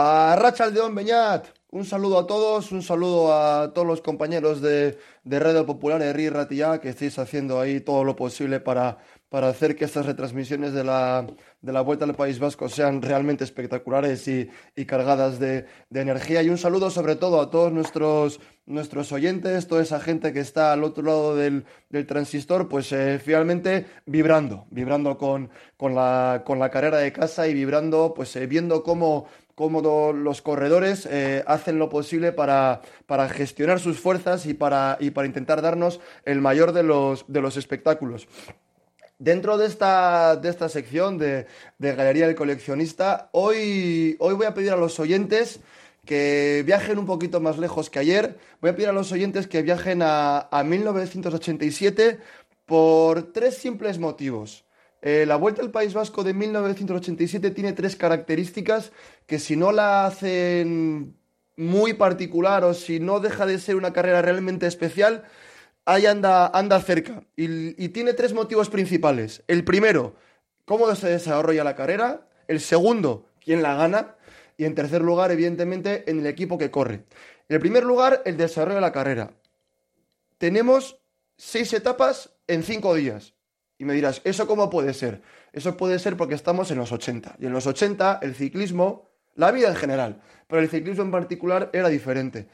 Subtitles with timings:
[0.00, 5.38] A Rachaldeón Beñat, un saludo a todos, un saludo a todos los compañeros de, de
[5.40, 8.98] Radio Popular de RI Ratilla que estáis haciendo ahí todo lo posible para,
[9.28, 11.26] para hacer que estas retransmisiones de la,
[11.60, 16.44] de la Vuelta al País Vasco sean realmente espectaculares y, y cargadas de, de, energía.
[16.44, 20.72] Y un saludo sobre todo a todos nuestros, nuestros oyentes, toda esa gente que está
[20.72, 26.60] al otro lado del, del transistor, pues eh, finalmente vibrando, vibrando con, con, la, con
[26.60, 29.26] la carrera de casa y vibrando, pues eh, viendo cómo
[29.58, 35.10] cómo los corredores eh, hacen lo posible para, para, gestionar sus fuerzas y para, y
[35.10, 38.28] para intentar darnos el mayor de los, de los espectáculos.
[39.18, 41.48] Dentro de esta, de esta sección de,
[41.80, 45.58] Galería del Coleccionista, hoy, hoy voy a pedir a los oyentes
[46.04, 48.38] que viajen un poquito más lejos que ayer.
[48.60, 52.20] Voy a pedir a los oyentes que viajen a 1987
[52.64, 54.67] por tres simples motivos.
[55.00, 58.92] Eh, la Vuelta al País Vasco de 1987 tiene tres características
[59.26, 61.16] que si no la hacen
[61.56, 65.24] muy particular o si no deja de ser una carrera realmente especial,
[65.84, 67.22] ahí anda, anda cerca.
[67.36, 69.42] Y, y tiene tres motivos principales.
[69.46, 70.16] El primero,
[70.64, 72.28] cómo se desarrolla la carrera.
[72.48, 74.16] El segundo, quién la gana.
[74.56, 77.04] Y en tercer lugar, evidentemente, en el equipo que corre.
[77.48, 79.32] En el primer lugar, el desarrollo de la carrera.
[80.38, 81.00] Tenemos
[81.36, 83.34] seis etapas en cinco días.
[83.78, 85.22] Y me dirás, ¿eso cómo puede ser?
[85.52, 87.36] Eso puede ser porque estamos en los 80.
[87.38, 91.70] Y en los 80 el ciclismo, la vida en general, pero el ciclismo en particular
[91.72, 92.48] era diferente.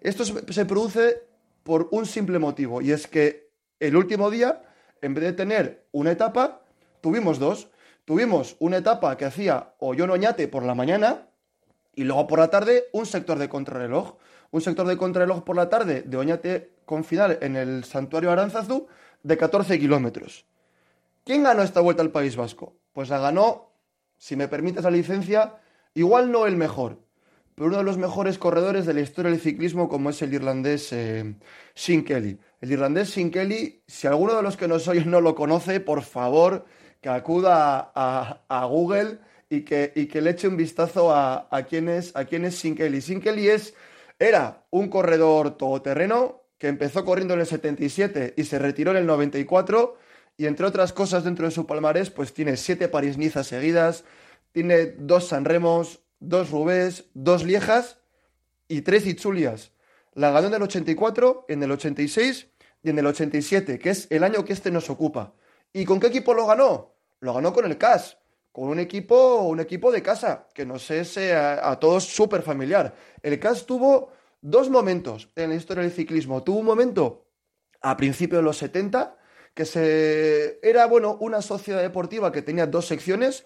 [0.00, 1.22] Esto se produce
[1.64, 4.62] por un simple motivo, y es que el último día,
[5.02, 6.62] en vez de tener una etapa,
[7.00, 7.68] tuvimos dos.
[8.04, 11.28] Tuvimos una etapa que hacía Ollón Oñate por la mañana
[11.94, 14.16] y luego por la tarde un sector de contrarreloj.
[14.50, 18.86] Un sector de contrarreloj por la tarde de Oñate con final en el Santuario Aranzazu
[19.22, 20.46] de 14 kilómetros.
[21.28, 22.78] ¿Quién ganó esta vuelta al País Vasco?
[22.94, 23.74] Pues la ganó,
[24.16, 25.56] si me permite esa licencia,
[25.92, 27.00] igual no el mejor,
[27.54, 30.90] pero uno de los mejores corredores de la historia del ciclismo como es el irlandés
[30.94, 31.34] eh,
[31.74, 32.38] Sin Kelly.
[32.62, 36.00] El irlandés Sin Kelly, si alguno de los que nos oyen no lo conoce, por
[36.00, 36.64] favor
[37.02, 39.18] que acuda a, Google
[39.50, 42.54] y que, le eche un vistazo a, a, quién es, a quién es.
[42.54, 43.74] Sin Kelly es,
[44.18, 49.06] era un corredor todoterreno que empezó corriendo en el 77 y se retiró en el
[49.06, 50.07] 94
[50.38, 54.04] y entre otras cosas dentro de su palmarés, pues tiene siete París-Niza seguidas,
[54.52, 57.98] tiene dos Sanremos, dos Rubés, dos Liejas
[58.68, 59.72] y tres Itzulias.
[60.14, 62.46] La ganó en el 84, en el 86
[62.84, 65.34] y en el 87, que es el año que este nos ocupa.
[65.72, 66.94] ¿Y con qué equipo lo ganó?
[67.18, 68.18] Lo ganó con el CAS,
[68.52, 72.42] con un equipo, un equipo de casa, que nos es eh, a, a todos súper
[72.42, 72.94] familiar.
[73.22, 76.44] El CAS tuvo dos momentos en la historia del ciclismo.
[76.44, 77.26] Tuvo un momento
[77.80, 79.17] a principios de los 70,
[79.58, 83.44] que se era bueno una sociedad deportiva que tenía dos secciones,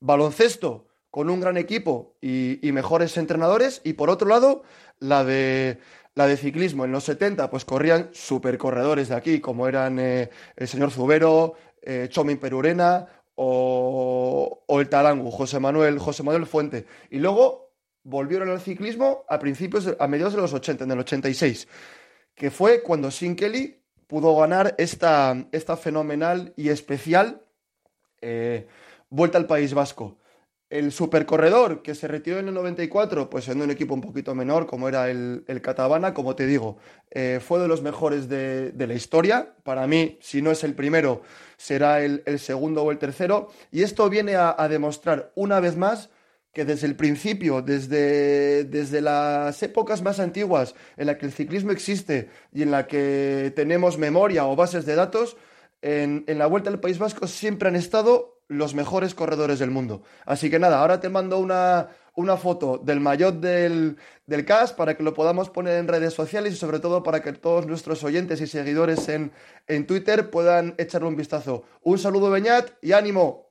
[0.00, 4.62] baloncesto con un gran equipo y, mejores entrenadores y por otro lado
[5.00, 5.76] la de
[6.14, 6.86] la de ciclismo.
[6.86, 12.08] En los 70 pues corrían supercorredores de aquí como eran eh, el señor Zubero, eh,
[12.08, 16.86] Chomin Perurena o, el Talangu, José Manuel, José Manuel Fuente.
[17.10, 21.68] Y luego volvieron al ciclismo a principios a mediados de los 80 en el 86
[22.34, 23.79] que fue cuando Sin Kelly
[24.10, 27.42] pudo ganar esta, esta fenomenal y especial
[28.20, 28.66] eh,
[29.08, 30.18] vuelta al País Vasco.
[30.68, 34.66] El supercorredor que se retiró en el 94, pues en un equipo un poquito menor,
[34.66, 36.78] como era el, el Catabana, como te digo,
[37.12, 39.54] eh, fue de los mejores de, la historia.
[39.62, 41.22] Para mí, si no es el primero,
[41.56, 43.48] será el, segundo o el tercero.
[43.70, 46.10] Y esto viene a demostrar una vez más
[46.52, 51.70] que desde el principio, desde, desde las épocas más antiguas en la que el ciclismo
[51.70, 55.36] existe y en la que tenemos memoria o bases de datos,
[55.82, 60.02] en, en la Vuelta al País Vasco siempre han estado los mejores corredores del mundo.
[60.26, 63.96] Así que nada, ahora te mando una, una foto del maillot del,
[64.26, 67.32] del CAS para que lo podamos poner en redes sociales y sobre todo para que
[67.32, 69.30] todos nuestros oyentes y seguidores en,
[69.68, 71.62] en Twitter puedan echarle un vistazo.
[71.82, 73.49] Un saludo, Beñat, y ánimo.